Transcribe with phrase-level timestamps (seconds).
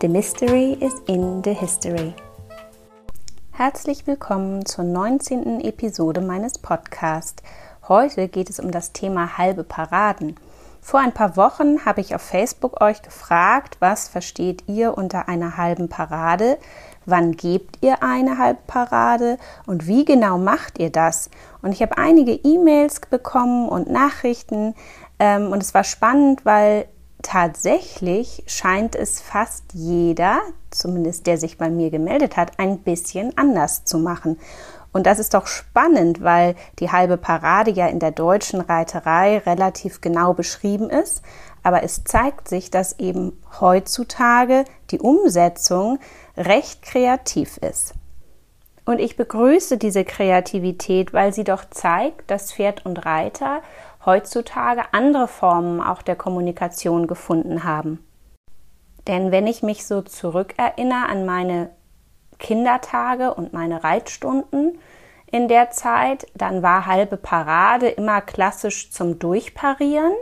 [0.00, 2.14] The Mystery is in the History.
[3.50, 5.60] Herzlich willkommen zur 19.
[5.62, 7.42] Episode meines Podcasts.
[7.88, 10.36] Heute geht es um das Thema halbe Paraden.
[10.80, 15.56] Vor ein paar Wochen habe ich auf Facebook euch gefragt, was versteht ihr unter einer
[15.56, 16.58] halben Parade?
[17.04, 21.28] Wann gebt ihr eine halbe Parade und wie genau macht ihr das?
[21.60, 24.76] Und ich habe einige E-Mails bekommen und Nachrichten
[25.18, 26.86] ähm, und es war spannend, weil
[27.22, 33.84] tatsächlich scheint es fast jeder, zumindest der sich bei mir gemeldet hat, ein bisschen anders
[33.84, 34.38] zu machen.
[34.92, 40.00] Und das ist doch spannend, weil die halbe Parade ja in der deutschen Reiterei relativ
[40.00, 41.22] genau beschrieben ist.
[41.62, 45.98] Aber es zeigt sich, dass eben heutzutage die Umsetzung
[46.36, 47.94] recht kreativ ist.
[48.84, 53.60] Und ich begrüße diese Kreativität, weil sie doch zeigt, dass Pferd und Reiter
[54.08, 58.02] heutzutage andere Formen auch der Kommunikation gefunden haben.
[59.06, 61.68] Denn wenn ich mich so zurückerinnere an meine
[62.38, 64.78] Kindertage und meine Reitstunden
[65.30, 70.14] in der Zeit, dann war halbe Parade immer klassisch zum Durchparieren.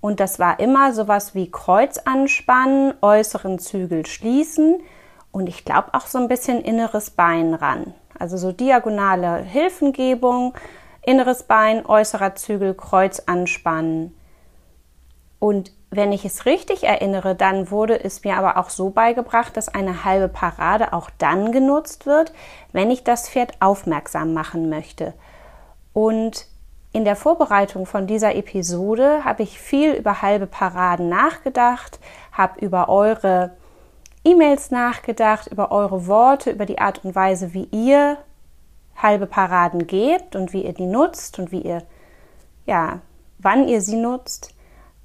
[0.00, 4.82] Und das war immer sowas wie Kreuz anspannen, äußeren Zügel schließen
[5.30, 7.92] und ich glaube auch so ein bisschen inneres Bein ran.
[8.18, 10.54] Also so diagonale Hilfengebung,
[11.06, 14.16] inneres Bein, äußerer Zügel, Kreuz anspannen.
[15.38, 19.68] Und wenn ich es richtig erinnere, dann wurde es mir aber auch so beigebracht, dass
[19.68, 22.32] eine halbe Parade auch dann genutzt wird,
[22.72, 25.14] wenn ich das Pferd aufmerksam machen möchte.
[25.92, 26.46] Und
[26.92, 31.98] in der Vorbereitung von dieser Episode habe ich viel über halbe Paraden nachgedacht,
[32.32, 33.50] habe über eure
[34.24, 38.16] E-Mails nachgedacht, über eure Worte, über die Art und Weise, wie ihr
[38.96, 41.82] halbe Paraden gebt und wie ihr die nutzt und wie ihr,
[42.66, 43.00] ja,
[43.38, 44.54] wann ihr sie nutzt.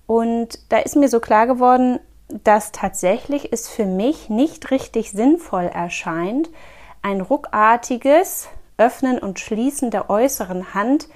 [0.07, 1.99] Und da ist mir so klar geworden,
[2.43, 6.49] dass tatsächlich es für mich nicht richtig sinnvoll erscheint,
[7.01, 11.09] ein ruckartiges Öffnen und Schließen der äußeren Hand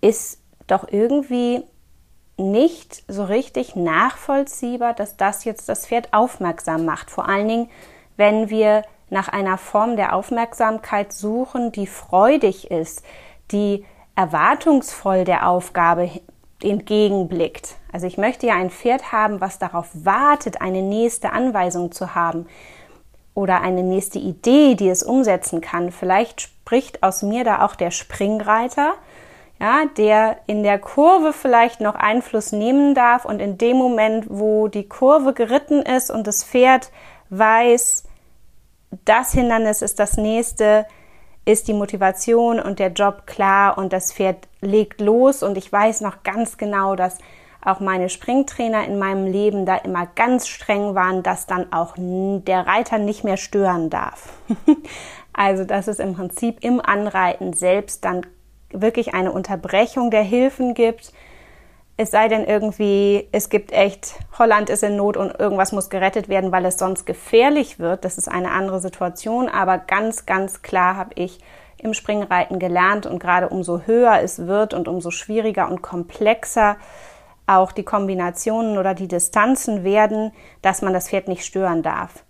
[0.00, 1.62] ist doch irgendwie
[2.36, 7.10] nicht so richtig nachvollziehbar, dass das jetzt das Pferd aufmerksam macht.
[7.10, 7.70] Vor allen Dingen,
[8.16, 13.03] wenn wir nach einer Form der Aufmerksamkeit suchen, die freudig ist,
[13.50, 13.84] die
[14.15, 16.10] erwartungsvoll der Aufgabe
[16.62, 17.76] entgegenblickt.
[17.92, 22.46] Also ich möchte ja ein Pferd haben, was darauf wartet, eine nächste Anweisung zu haben
[23.34, 25.92] oder eine nächste Idee, die es umsetzen kann.
[25.92, 28.94] Vielleicht spricht aus mir da auch der Springreiter,
[29.60, 34.68] ja, der in der Kurve vielleicht noch Einfluss nehmen darf und in dem Moment, wo
[34.68, 36.91] die Kurve geritten ist und das Pferd
[37.30, 38.04] weiß,
[39.04, 40.86] das Hindernis ist das nächste,
[41.44, 46.00] ist die Motivation und der Job klar und das Pferd legt los und ich weiß
[46.00, 47.19] noch ganz genau, dass
[47.64, 52.66] auch meine Springtrainer in meinem Leben da immer ganz streng waren, dass dann auch der
[52.66, 54.32] Reiter nicht mehr stören darf.
[55.32, 58.26] also, dass es im Prinzip im Anreiten selbst dann
[58.70, 61.12] wirklich eine Unterbrechung der Hilfen gibt,
[62.00, 66.28] es sei denn irgendwie, es gibt echt, Holland ist in Not und irgendwas muss gerettet
[66.28, 68.04] werden, weil es sonst gefährlich wird.
[68.04, 71.41] Das ist eine andere Situation, aber ganz, ganz klar habe ich
[71.83, 76.77] im Springreiten gelernt und gerade umso höher es wird und umso schwieriger und komplexer
[77.47, 80.33] auch die Kombinationen oder die Distanzen werden,
[80.63, 82.25] dass man das Pferd nicht stören darf.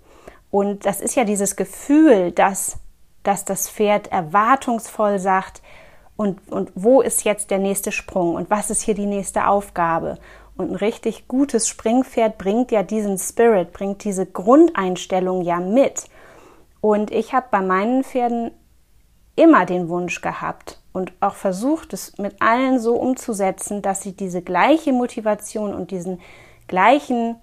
[0.51, 2.79] Und das ist ja dieses Gefühl, dass,
[3.23, 5.63] dass das Pferd erwartungsvoll sagt,
[6.17, 10.19] und, und wo ist jetzt der nächste Sprung und was ist hier die nächste Aufgabe.
[10.57, 16.09] Und ein richtig gutes Springpferd bringt ja diesen Spirit, bringt diese Grundeinstellung ja mit.
[16.81, 18.51] Und ich habe bei meinen Pferden
[19.39, 24.43] immer den Wunsch gehabt und auch versucht, es mit allen so umzusetzen, dass sie diese
[24.43, 26.21] gleiche Motivation und diesen
[26.67, 27.37] gleichen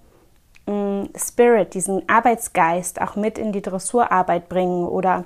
[0.66, 5.24] mm, Spirit, diesen Arbeitsgeist auch mit in die Dressurarbeit bringen oder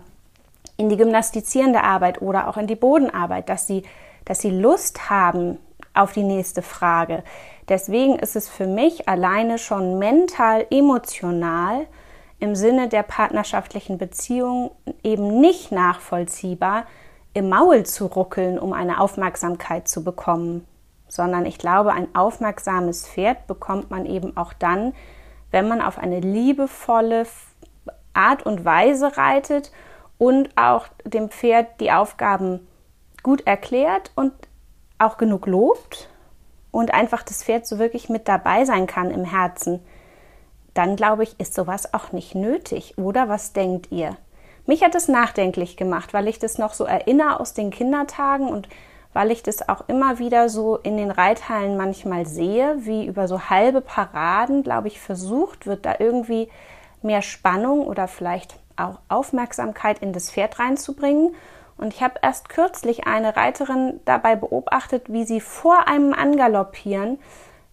[0.77, 3.83] in die gymnastizierende Arbeit oder auch in die Bodenarbeit, dass sie,
[4.25, 5.59] dass sie Lust haben
[5.93, 7.25] auf die nächste Frage.
[7.69, 11.87] Deswegen ist es für mich alleine schon mental, emotional
[12.41, 14.71] im Sinne der partnerschaftlichen Beziehung
[15.03, 16.85] eben nicht nachvollziehbar,
[17.35, 20.67] im Maul zu ruckeln, um eine Aufmerksamkeit zu bekommen,
[21.07, 24.95] sondern ich glaube, ein aufmerksames Pferd bekommt man eben auch dann,
[25.51, 27.27] wenn man auf eine liebevolle
[28.15, 29.71] Art und Weise reitet
[30.19, 32.67] und auch dem Pferd die Aufgaben
[33.23, 34.33] gut erklärt und
[34.99, 36.09] auch genug lobt
[36.71, 39.81] und einfach das Pferd so wirklich mit dabei sein kann im Herzen,
[40.75, 42.95] dann glaube ich, ist sowas auch nicht nötig.
[42.97, 44.17] Oder was denkt ihr?
[44.67, 48.69] Mich hat es nachdenklich gemacht, weil ich das noch so erinnere aus den Kindertagen und
[49.13, 53.51] weil ich das auch immer wieder so in den Reithallen manchmal sehe, wie über so
[53.51, 56.49] halbe Paraden, glaube ich, versucht wird, da irgendwie
[57.03, 61.35] mehr Spannung oder vielleicht auch Aufmerksamkeit in das Pferd reinzubringen.
[61.77, 67.19] Und ich habe erst kürzlich eine Reiterin dabei beobachtet, wie sie vor einem Angaloppieren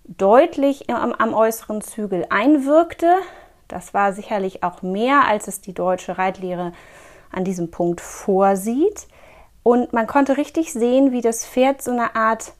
[0.07, 3.13] deutlich am, am äußeren Zügel einwirkte.
[3.67, 6.71] Das war sicherlich auch mehr, als es die deutsche Reitlehre
[7.31, 9.07] an diesem Punkt vorsieht.
[9.63, 12.53] Und man konnte richtig sehen, wie das Pferd so eine Art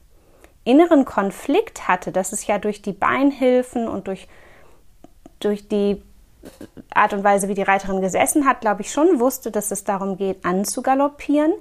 [0.65, 4.27] inneren Konflikt hatte, dass es ja durch die Beinhilfen und durch,
[5.39, 6.01] durch die
[6.93, 10.17] Art und Weise, wie die Reiterin gesessen hat, glaube ich, schon wusste, dass es darum
[10.17, 11.53] geht, anzugaloppieren.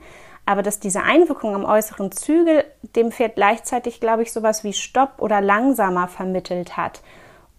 [0.46, 2.64] Aber dass diese Einwirkung am äußeren Zügel
[2.94, 7.02] dem Pferd gleichzeitig, glaube ich, sowas wie Stopp oder langsamer vermittelt hat.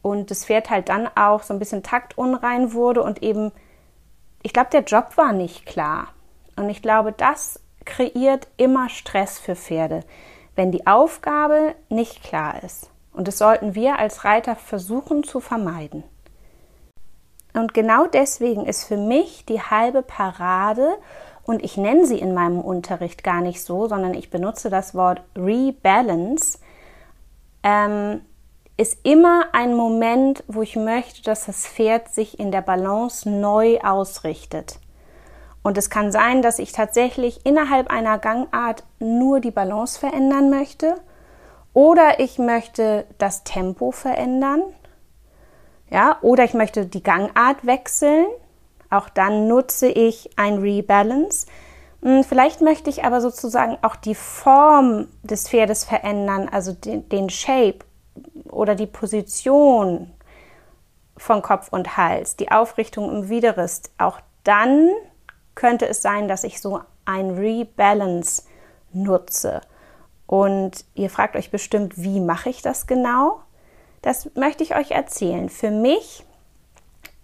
[0.01, 3.51] Und das Pferd halt dann auch so ein bisschen taktunrein wurde und eben,
[4.41, 6.07] ich glaube, der Job war nicht klar.
[6.55, 10.03] Und ich glaube, das kreiert immer Stress für Pferde,
[10.55, 12.89] wenn die Aufgabe nicht klar ist.
[13.11, 16.03] Und das sollten wir als Reiter versuchen zu vermeiden.
[17.53, 20.97] Und genau deswegen ist für mich die halbe Parade,
[21.47, 25.23] und ich nenne sie in meinem Unterricht gar nicht so, sondern ich benutze das Wort
[25.35, 26.59] Rebalance,
[27.63, 28.21] ähm,
[28.75, 33.79] ist immer ein Moment, wo ich möchte, dass das Pferd sich in der Balance neu
[33.79, 34.79] ausrichtet.
[35.63, 40.95] Und es kann sein, dass ich tatsächlich innerhalb einer Gangart nur die Balance verändern möchte
[41.73, 44.61] oder ich möchte das Tempo verändern.
[45.89, 48.25] Ja, oder ich möchte die Gangart wechseln.
[48.89, 51.47] Auch dann nutze ich ein Rebalance.
[52.01, 57.29] Hm, vielleicht möchte ich aber sozusagen auch die Form des Pferdes verändern, also den, den
[57.29, 57.79] Shape
[58.49, 60.11] oder die Position
[61.17, 63.81] von Kopf und Hals, die Aufrichtung im Widerriss.
[63.97, 64.91] Auch dann
[65.55, 68.43] könnte es sein, dass ich so ein Rebalance
[68.93, 69.61] nutze.
[70.27, 73.41] Und ihr fragt euch bestimmt, wie mache ich das genau?
[74.01, 75.49] Das möchte ich euch erzählen.
[75.49, 76.25] Für mich,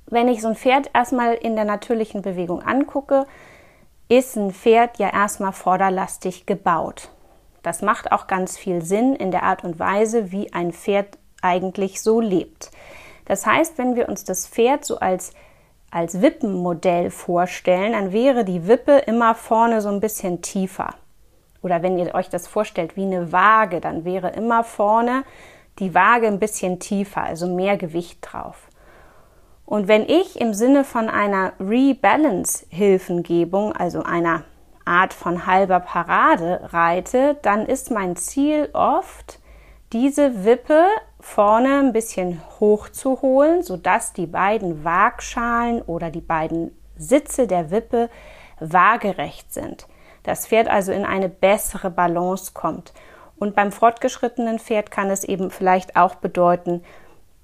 [0.06, 3.26] wenn ich so ein Pferd erstmal in der natürlichen Bewegung angucke,
[4.10, 7.10] ist ein Pferd ja erstmal vorderlastig gebaut.
[7.64, 12.02] Das macht auch ganz viel Sinn in der Art und Weise, wie ein Pferd eigentlich
[12.02, 12.72] so lebt.
[13.26, 15.34] Das heißt, wenn wir uns das Pferd so als
[15.94, 20.96] als Wippenmodell vorstellen, dann wäre die Wippe immer vorne so ein bisschen tiefer.
[21.62, 25.24] Oder wenn ihr euch das vorstellt wie eine Waage, dann wäre immer vorne
[25.78, 28.70] die Waage ein bisschen tiefer, also mehr Gewicht drauf.
[29.66, 34.44] Und wenn ich im Sinne von einer Rebalance-Hilfengebung, also einer
[34.86, 39.40] Art von halber Parade reite, dann ist mein Ziel oft,
[39.94, 40.88] diese Wippe
[41.20, 47.72] vorne ein bisschen hoch zu holen, sodass die beiden Waagschalen oder die beiden Sitze der
[47.72, 48.10] Wippe
[48.60, 49.88] waagerecht sind.
[50.24, 52.94] Das Pferd also in eine bessere Balance kommt.
[53.38, 56.84] Und beim fortgeschrittenen Pferd kann es eben vielleicht auch bedeuten,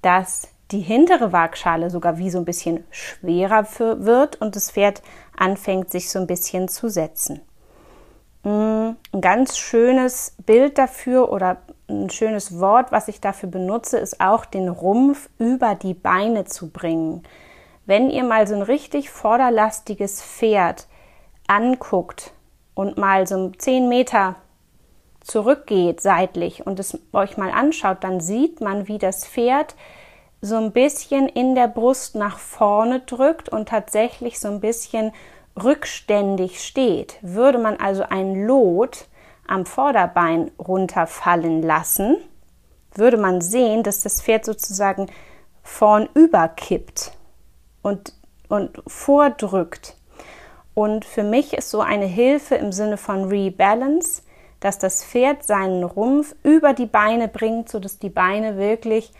[0.02, 5.02] dass die hintere Waagschale sogar wie so ein bisschen schwerer wird und das Pferd
[5.36, 7.40] anfängt sich so ein bisschen zu setzen.
[8.42, 11.58] Mm, ein ganz schönes Bild dafür oder
[11.88, 16.70] ein schönes Wort, was ich dafür benutze, ist auch den Rumpf über die Beine zu
[16.70, 17.22] bringen.
[17.84, 20.86] Wenn ihr mal so ein richtig vorderlastiges Pferd
[21.48, 22.32] anguckt
[22.74, 24.36] und mal so 10 Meter
[25.20, 29.74] zurückgeht seitlich und es euch mal anschaut, dann sieht man, wie das Pferd
[30.40, 35.12] so ein bisschen in der Brust nach vorne drückt und tatsächlich so ein bisschen
[35.62, 39.06] rückständig steht, würde man also ein Lot
[39.46, 42.16] am Vorderbein runterfallen lassen,
[42.94, 45.10] würde man sehen, dass das Pferd sozusagen
[45.62, 47.12] vornüber kippt
[47.82, 48.14] und,
[48.48, 49.96] und vordrückt.
[50.74, 54.22] Und für mich ist so eine Hilfe im Sinne von Rebalance,
[54.60, 59.12] dass das Pferd seinen Rumpf über die Beine bringt, sodass die Beine wirklich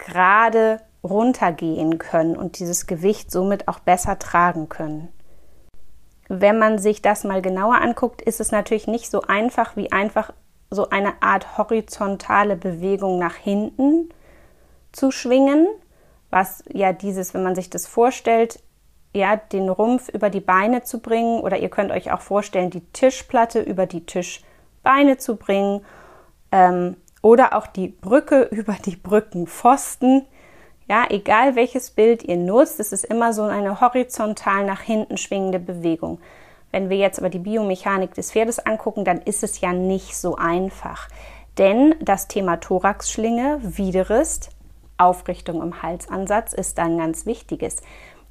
[0.00, 5.08] gerade runtergehen können und dieses Gewicht somit auch besser tragen können.
[6.28, 10.32] Wenn man sich das mal genauer anguckt, ist es natürlich nicht so einfach, wie einfach
[10.70, 14.10] so eine Art horizontale Bewegung nach hinten
[14.92, 15.66] zu schwingen,
[16.30, 18.62] was ja dieses, wenn man sich das vorstellt,
[19.12, 22.84] ja, den Rumpf über die Beine zu bringen oder ihr könnt euch auch vorstellen, die
[22.92, 25.84] Tischplatte über die Tischbeine zu bringen
[26.52, 30.26] ähm, oder auch die Brücke über die Brückenpfosten.
[30.88, 35.60] Ja, egal welches Bild ihr nutzt, es ist immer so eine horizontal nach hinten schwingende
[35.60, 36.18] Bewegung.
[36.72, 40.36] Wenn wir jetzt aber die Biomechanik des Pferdes angucken, dann ist es ja nicht so
[40.36, 41.08] einfach.
[41.58, 44.50] Denn das Thema Thoraxschlinge, Widerrist,
[44.98, 47.76] Aufrichtung im Halsansatz ist dann ganz wichtiges.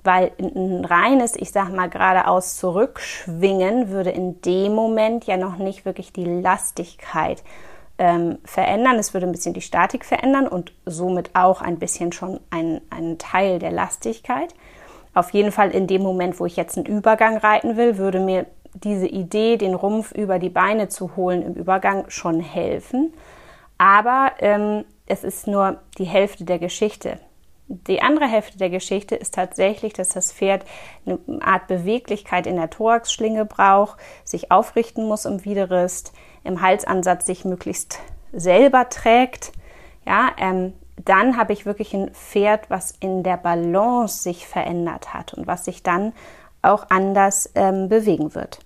[0.04, 5.84] Weil ein reines, ich sag mal, geradeaus zurückschwingen würde in dem Moment ja noch nicht
[5.84, 7.44] wirklich die Lastigkeit
[8.00, 8.98] ähm, verändern.
[8.98, 13.60] Es würde ein bisschen die Statik verändern und somit auch ein bisschen schon einen Teil
[13.60, 14.56] der Lastigkeit.
[15.14, 18.46] Auf jeden Fall in dem Moment, wo ich jetzt einen Übergang reiten will, würde mir
[18.74, 23.14] diese Idee, den Rumpf über die Beine zu holen im Übergang schon helfen.
[23.78, 27.20] Aber ähm, es ist nur die Hälfte der Geschichte.
[27.72, 30.66] Die andere Hälfte der Geschichte ist tatsächlich, dass das Pferd
[31.06, 36.12] eine Art Beweglichkeit in der Thoraxschlinge braucht, sich aufrichten muss im Widerrist,
[36.44, 38.00] im Halsansatz sich möglichst
[38.34, 39.52] selber trägt.
[40.04, 40.74] Ja, ähm,
[41.06, 45.66] dann habe ich wirklich ein Pferd, was in der Balance sich verändert hat und was
[45.66, 46.14] sich dann
[46.64, 48.60] auch anders ähm, bewegen wird.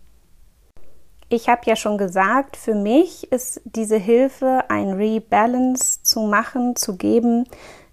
[1.28, 6.96] Ich habe ja schon gesagt, für mich ist diese Hilfe, ein Rebalance zu machen, zu
[6.96, 7.46] geben,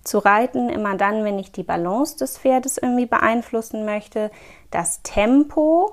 [0.05, 4.31] zu reiten, immer dann, wenn ich die Balance des Pferdes irgendwie beeinflussen möchte,
[4.71, 5.93] das Tempo,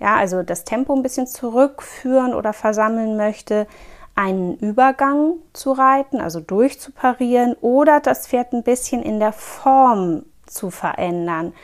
[0.00, 3.66] ja, also das Tempo ein bisschen zurückführen oder versammeln möchte,
[4.14, 10.70] einen Übergang zu reiten, also durchzuparieren oder das Pferd ein bisschen in der Form zu
[10.70, 11.54] verändern.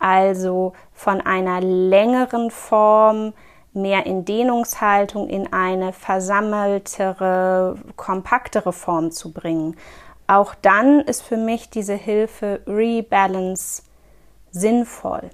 [0.00, 3.34] Also von einer längeren Form
[3.74, 9.76] mehr in Dehnungshaltung in eine versammeltere, kompaktere Form zu bringen.
[10.28, 13.82] Auch dann ist für mich diese Hilfe Rebalance
[14.50, 15.30] sinnvoll.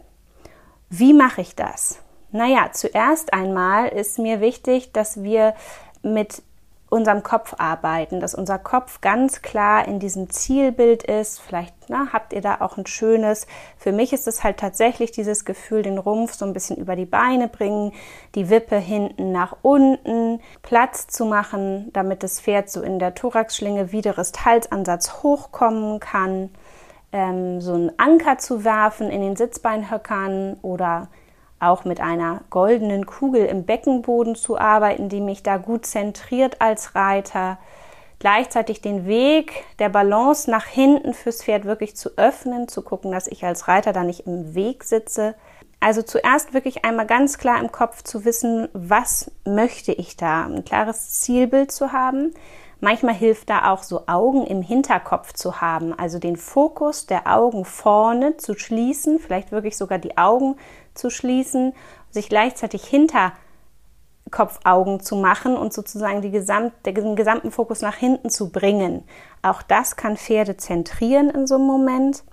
[0.88, 1.98] Wie mache ich das?
[2.30, 5.54] Naja, zuerst einmal ist mir wichtig, dass wir
[6.02, 6.42] mit
[6.88, 11.40] unserem Kopf arbeiten, dass unser Kopf ganz klar in diesem Zielbild ist.
[11.40, 13.46] Vielleicht na, habt ihr da auch ein schönes.
[13.76, 17.04] Für mich ist es halt tatsächlich dieses Gefühl, den Rumpf so ein bisschen über die
[17.04, 17.92] Beine bringen,
[18.34, 23.92] die Wippe hinten nach unten, Platz zu machen, damit das Pferd so in der Thoraxschlinge
[23.92, 26.50] widerest Halsansatz hochkommen kann,
[27.12, 31.08] ähm, so einen Anker zu werfen in den Sitzbeinhöckern oder
[31.60, 36.94] auch mit einer goldenen Kugel im Beckenboden zu arbeiten, die mich da gut zentriert als
[36.94, 37.58] Reiter.
[38.18, 43.26] Gleichzeitig den Weg der Balance nach hinten fürs Pferd wirklich zu öffnen, zu gucken, dass
[43.26, 45.34] ich als Reiter da nicht im Weg sitze.
[45.80, 50.64] Also zuerst wirklich einmal ganz klar im Kopf zu wissen, was möchte ich da, ein
[50.64, 52.32] klares Zielbild zu haben.
[52.80, 57.64] Manchmal hilft da auch so Augen im Hinterkopf zu haben, also den Fokus der Augen
[57.64, 60.56] vorne zu schließen, vielleicht wirklich sogar die Augen
[60.94, 61.74] zu schließen,
[62.10, 63.32] sich gleichzeitig hinter
[64.30, 69.04] Kopfaugen zu machen und sozusagen Gesamt, den gesamten Fokus nach hinten zu bringen.
[69.42, 72.24] Auch das kann Pferde zentrieren in so einem Moment.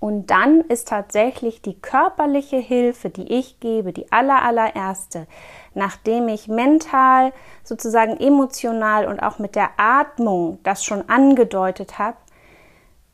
[0.00, 5.26] Und dann ist tatsächlich die körperliche Hilfe, die ich gebe, die aller, allererste,
[5.74, 7.32] nachdem ich mental,
[7.62, 12.16] sozusagen emotional und auch mit der Atmung das schon angedeutet habe,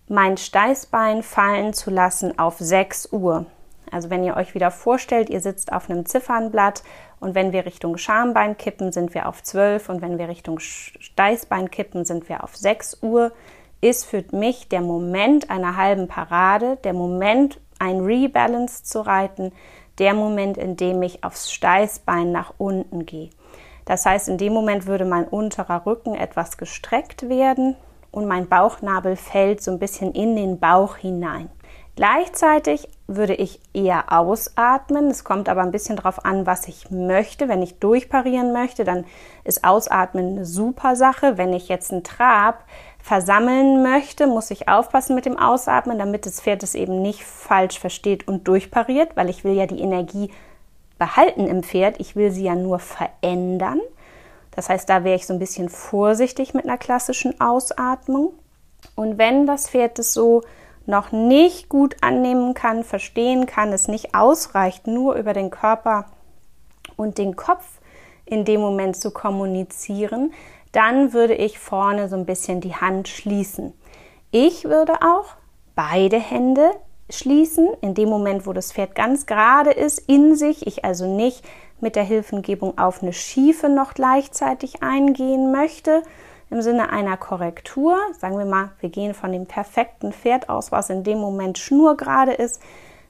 [0.08, 3.46] mein Steißbein fallen zu lassen auf 6 Uhr.
[3.92, 6.82] Also wenn ihr euch wieder vorstellt, ihr sitzt auf einem Ziffernblatt
[7.18, 11.70] und wenn wir Richtung Schambein kippen, sind wir auf 12 und wenn wir Richtung Steißbein
[11.70, 13.32] kippen, sind wir auf 6 Uhr,
[13.80, 19.52] ist für mich der Moment einer halben Parade, der Moment, ein Rebalance zu reiten,
[19.98, 23.30] der Moment, in dem ich aufs Steißbein nach unten gehe.
[23.86, 27.76] Das heißt, in dem Moment würde mein unterer Rücken etwas gestreckt werden
[28.10, 31.50] und mein Bauchnabel fällt so ein bisschen in den Bauch hinein.
[31.96, 35.08] Gleichzeitig würde ich eher ausatmen.
[35.08, 37.48] Es kommt aber ein bisschen darauf an, was ich möchte.
[37.48, 39.04] Wenn ich durchparieren möchte, dann
[39.44, 41.36] ist Ausatmen eine super Sache.
[41.36, 42.64] Wenn ich jetzt einen Trab
[43.02, 47.78] versammeln möchte, muss ich aufpassen mit dem Ausatmen, damit das Pferd es eben nicht falsch
[47.78, 50.30] versteht und durchpariert, weil ich will ja die Energie
[50.98, 51.98] behalten im Pferd.
[51.98, 53.80] Ich will sie ja nur verändern.
[54.52, 58.32] Das heißt, da wäre ich so ein bisschen vorsichtig mit einer klassischen Ausatmung.
[58.94, 60.42] Und wenn das Pferd es so
[60.86, 66.06] noch nicht gut annehmen kann, verstehen kann, es nicht ausreicht, nur über den Körper
[66.96, 67.80] und den Kopf
[68.24, 70.32] in dem Moment zu kommunizieren,
[70.72, 73.72] dann würde ich vorne so ein bisschen die Hand schließen.
[74.30, 75.34] Ich würde auch
[75.74, 76.70] beide Hände
[77.08, 81.44] schließen, in dem Moment, wo das Pferd ganz gerade ist, in sich, ich also nicht
[81.80, 86.02] mit der Hilfengebung auf eine Schiefe noch gleichzeitig eingehen möchte,
[86.50, 90.90] im Sinne einer Korrektur, sagen wir mal, wir gehen von dem perfekten Pferd aus, was
[90.90, 92.60] in dem Moment schnurgerade ist,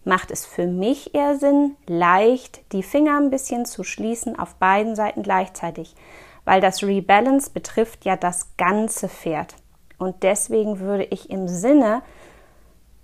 [0.04, 4.94] macht es für mich eher Sinn, leicht die Finger ein bisschen zu schließen auf beiden
[4.94, 5.94] Seiten gleichzeitig,
[6.44, 9.56] weil das Rebalance betrifft ja das ganze Pferd.
[9.98, 12.02] Und deswegen würde ich im Sinne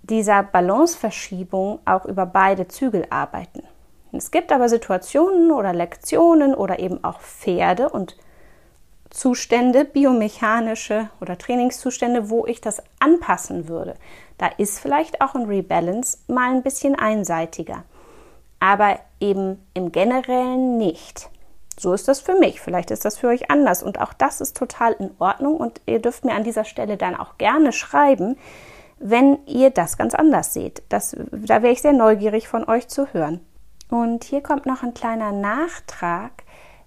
[0.03, 3.63] dieser Balanceverschiebung auch über beide Zügel arbeiten.
[4.11, 8.17] Es gibt aber Situationen oder Lektionen oder eben auch Pferde und
[9.09, 13.95] Zustände, biomechanische oder Trainingszustände, wo ich das anpassen würde.
[14.37, 17.83] Da ist vielleicht auch ein Rebalance mal ein bisschen einseitiger,
[18.59, 21.29] aber eben im generellen nicht.
[21.79, 22.59] So ist das für mich.
[22.59, 23.83] Vielleicht ist das für euch anders.
[23.83, 25.57] Und auch das ist total in Ordnung.
[25.57, 28.37] Und ihr dürft mir an dieser Stelle dann auch gerne schreiben,
[28.99, 30.81] wenn ihr das ganz anders seht.
[30.89, 33.41] Das, da wäre ich sehr neugierig von euch zu hören.
[33.89, 36.31] Und hier kommt noch ein kleiner Nachtrag.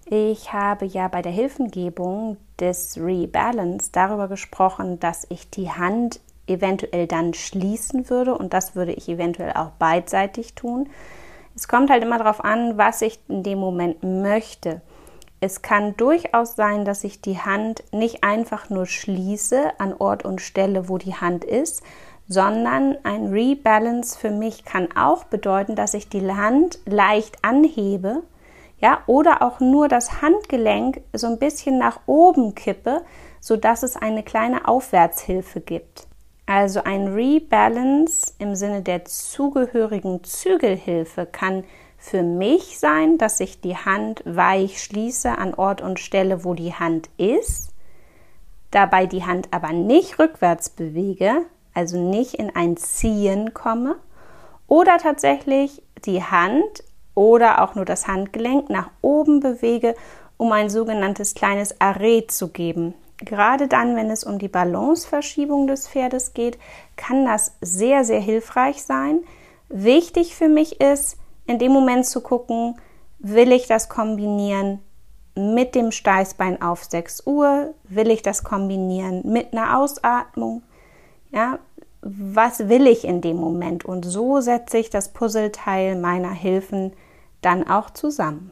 [0.05, 7.07] Ich habe ja bei der Hilfengebung des Rebalance darüber gesprochen, dass ich die Hand eventuell
[7.07, 10.89] dann schließen würde und das würde ich eventuell auch beidseitig tun.
[11.55, 14.81] Es kommt halt immer darauf an, was ich in dem Moment möchte.
[15.39, 20.39] Es kann durchaus sein, dass ich die Hand nicht einfach nur schließe an Ort und
[20.39, 21.83] Stelle, wo die Hand ist,
[22.27, 28.23] sondern ein Rebalance für mich kann auch bedeuten, dass ich die Hand leicht anhebe,
[28.81, 33.03] ja, oder auch nur das Handgelenk so ein bisschen nach oben kippe,
[33.39, 36.07] so dass es eine kleine Aufwärtshilfe gibt.
[36.47, 41.63] Also ein Rebalance im Sinne der zugehörigen Zügelhilfe kann
[41.97, 46.73] für mich sein, dass ich die Hand weich schließe an Ort und Stelle, wo die
[46.73, 47.69] Hand ist,
[48.71, 51.43] dabei die Hand aber nicht rückwärts bewege,
[51.75, 53.95] also nicht in ein Ziehen komme
[54.67, 56.83] oder tatsächlich die Hand
[57.15, 59.95] oder auch nur das Handgelenk nach oben bewege,
[60.37, 62.93] um ein sogenanntes kleines Arrêt zu geben.
[63.17, 66.57] Gerade dann, wenn es um die Balanceverschiebung des Pferdes geht,
[66.95, 69.19] kann das sehr, sehr hilfreich sein.
[69.69, 72.75] Wichtig für mich ist, in dem Moment zu gucken,
[73.19, 74.79] will ich das kombinieren
[75.35, 77.73] mit dem Steißbein auf 6 Uhr?
[77.83, 80.63] Will ich das kombinieren mit einer Ausatmung?
[81.31, 81.59] Ja,
[82.01, 83.85] was will ich in dem Moment?
[83.85, 86.93] Und so setze ich das Puzzleteil meiner Hilfen
[87.41, 88.51] dann auch zusammen.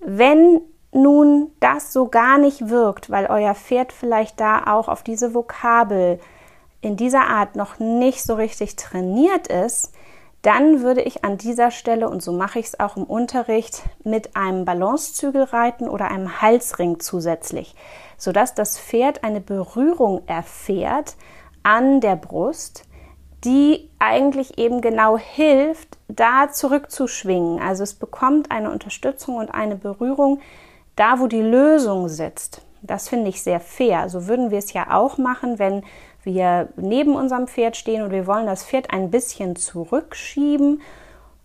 [0.00, 0.60] Wenn
[0.92, 6.18] nun das so gar nicht wirkt, weil euer Pferd vielleicht da auch auf diese Vokabel
[6.80, 9.92] in dieser Art noch nicht so richtig trainiert ist,
[10.42, 14.36] dann würde ich an dieser Stelle, und so mache ich es auch im Unterricht, mit
[14.36, 17.74] einem Balancezügel reiten oder einem Halsring zusätzlich,
[18.16, 21.16] sodass das Pferd eine Berührung erfährt
[21.62, 22.84] an der Brust,
[23.44, 27.60] die eigentlich eben genau hilft, da zurückzuschwingen.
[27.60, 30.40] Also es bekommt eine Unterstützung und eine Berührung
[30.96, 32.62] da, wo die Lösung sitzt.
[32.82, 34.08] Das finde ich sehr fair.
[34.08, 35.82] So würden wir es ja auch machen, wenn
[36.22, 40.82] wir neben unserem Pferd stehen und wir wollen das Pferd ein bisschen zurückschieben,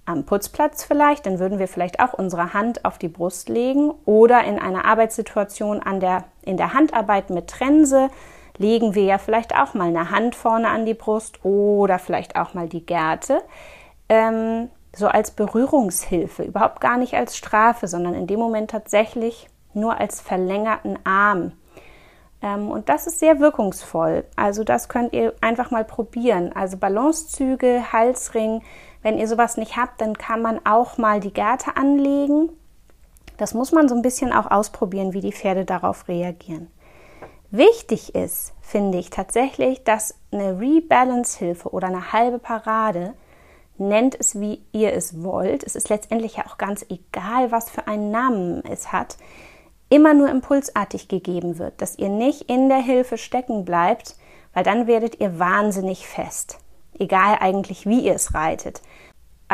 [0.06, 4.44] am Putzplatz vielleicht, dann würden wir vielleicht auch unsere Hand auf die Brust legen oder
[4.44, 8.10] in einer Arbeitssituation an der, in der Handarbeit mit Trense
[8.58, 12.54] legen wir ja vielleicht auch mal eine Hand vorne an die Brust oder vielleicht auch
[12.54, 13.42] mal die Gerte.
[14.10, 20.00] Ähm, so als Berührungshilfe, überhaupt gar nicht als Strafe, sondern in dem Moment tatsächlich nur
[20.00, 21.52] als verlängerten Arm.
[22.42, 24.24] Ähm, und das ist sehr wirkungsvoll.
[24.36, 26.52] Also das könnt ihr einfach mal probieren.
[26.54, 28.62] Also Balancezüge, Halsring.
[29.02, 32.50] Wenn ihr sowas nicht habt, dann kann man auch mal die Gerte anlegen.
[33.38, 36.68] Das muss man so ein bisschen auch ausprobieren, wie die Pferde darauf reagieren.
[37.58, 43.14] Wichtig ist, finde ich tatsächlich, dass eine Rebalance-Hilfe oder eine halbe Parade,
[43.78, 47.88] nennt es wie ihr es wollt, es ist letztendlich ja auch ganz egal, was für
[47.88, 49.16] einen Namen es hat,
[49.88, 54.18] immer nur impulsartig gegeben wird, dass ihr nicht in der Hilfe stecken bleibt,
[54.54, 56.58] weil dann werdet ihr wahnsinnig fest.
[57.00, 58.82] Egal eigentlich, wie ihr es reitet.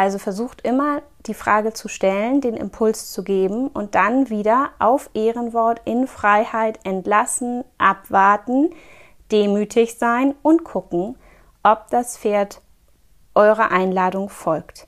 [0.02, 5.12] Also versucht immer die Frage zu stellen, den Impuls zu geben und dann wieder auf
[5.14, 8.72] Ehrenwort in Freiheit entlassen, abwarten,
[9.32, 11.18] demütig sein und gucken,
[11.62, 12.62] ob das Pferd
[13.36, 14.88] eurer Einladung folgt.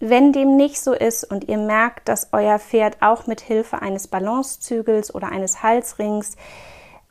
[0.00, 4.08] Wenn dem nicht so ist und ihr merkt, dass euer Pferd auch mit Hilfe eines
[4.08, 6.36] Balancezügels oder eines Halsrings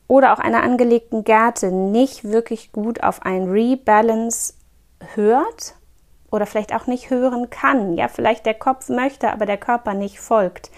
[0.08, 4.56] oder auch einer angelegten Gerte nicht wirklich gut auf ein Rebalance
[5.14, 5.76] hört
[6.32, 10.20] oder vielleicht auch nicht hören kann, ja, vielleicht der Kopf möchte, aber der Körper nicht
[10.20, 10.72] folgt,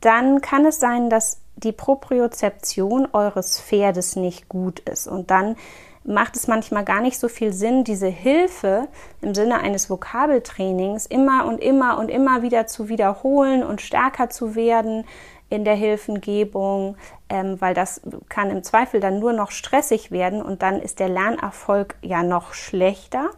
[0.00, 5.06] dann kann es sein, dass die Propriozeption eures Pferdes nicht gut ist.
[5.08, 5.56] Und dann
[6.04, 8.88] macht es manchmal gar nicht so viel Sinn, diese Hilfe
[9.22, 14.54] im Sinne eines Vokabeltrainings immer und immer und immer wieder zu wiederholen und stärker zu
[14.54, 15.04] werden
[15.48, 16.96] in der Hilfengebung,
[17.28, 21.08] ähm, weil das kann im Zweifel dann nur noch stressig werden und dann ist der
[21.08, 23.30] Lernerfolg ja noch schlechter.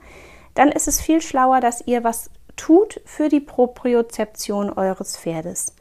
[0.59, 5.77] Dann ist es viel schlauer, dass ihr was tut für die Propriozeption eures Pferdes.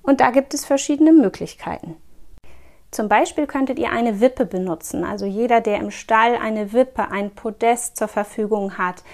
[0.00, 1.96] Und da gibt es verschiedene Möglichkeiten.
[2.90, 5.04] Zum Beispiel könntet ihr eine Wippe benutzen.
[5.04, 9.04] Also jeder, der im Stall eine Wippe, ein Podest zur Verfügung hat,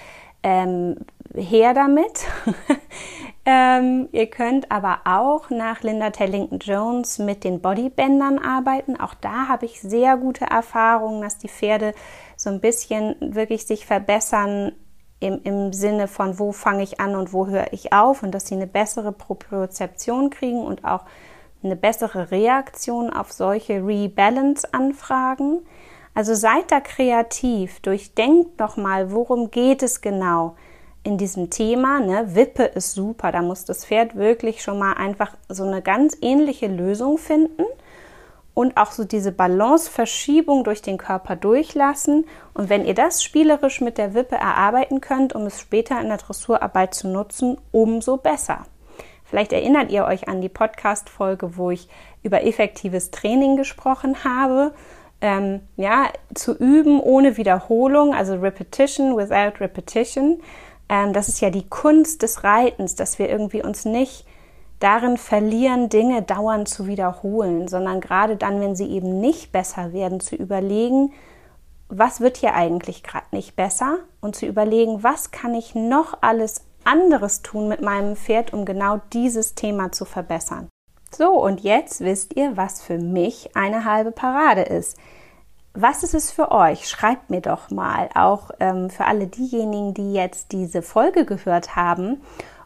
[0.41, 0.95] ähm,
[1.35, 2.25] her damit.
[3.45, 8.97] ähm, ihr könnt aber auch nach Linda Tellington Jones mit den Bodybändern arbeiten.
[8.97, 11.93] Auch da habe ich sehr gute Erfahrungen, dass die Pferde
[12.37, 14.71] so ein bisschen wirklich sich verbessern
[15.23, 18.47] im, im Sinne von, wo fange ich an und wo höre ich auf und dass
[18.47, 21.05] sie eine bessere Propriozeption kriegen und auch
[21.63, 25.65] eine bessere Reaktion auf solche Rebalance-Anfragen.
[26.13, 30.55] Also seid da kreativ, durchdenkt nochmal, worum geht es genau
[31.03, 31.99] in diesem Thema.
[31.99, 32.35] Ne?
[32.35, 36.67] Wippe ist super, da muss das Pferd wirklich schon mal einfach so eine ganz ähnliche
[36.67, 37.63] Lösung finden
[38.53, 42.25] und auch so diese Balanceverschiebung durch den Körper durchlassen.
[42.53, 46.17] Und wenn ihr das spielerisch mit der Wippe erarbeiten könnt, um es später in der
[46.17, 48.65] Dressurarbeit zu nutzen, umso besser.
[49.23, 51.87] Vielleicht erinnert ihr euch an die Podcast-Folge, wo ich
[52.21, 54.73] über effektives Training gesprochen habe.
[55.21, 60.41] Ähm, ja, zu üben ohne Wiederholung, also Repetition without Repetition.
[60.89, 64.25] Ähm, das ist ja die Kunst des Reitens, dass wir irgendwie uns nicht
[64.83, 70.19] darin verlieren, Dinge dauernd zu wiederholen, sondern gerade dann, wenn sie eben nicht besser werden,
[70.19, 71.13] zu überlegen,
[71.87, 76.65] was wird hier eigentlich gerade nicht besser und zu überlegen, was kann ich noch alles
[76.83, 80.67] anderes tun mit meinem Pferd, um genau dieses Thema zu verbessern.
[81.15, 84.97] So, und jetzt wisst ihr, was für mich eine halbe Parade ist.
[85.75, 86.87] Was ist es für euch?
[86.87, 92.21] Schreibt mir doch mal, auch ähm, für alle diejenigen, die jetzt diese Folge gehört haben.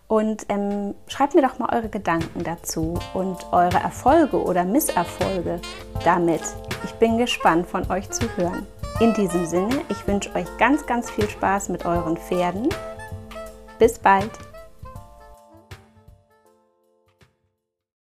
[0.07, 5.59] Und ähm, schreibt mir doch mal eure Gedanken dazu und eure Erfolge oder Misserfolge
[6.05, 6.41] damit.
[6.85, 8.65] Ich bin gespannt von euch zu hören.
[9.01, 12.69] In diesem Sinne, ich wünsche euch ganz, ganz viel Spaß mit euren Pferden
[13.79, 14.46] bis bald!